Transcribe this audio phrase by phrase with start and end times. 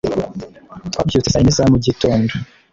[0.91, 2.31] twabyutse saa yine za mu gitondo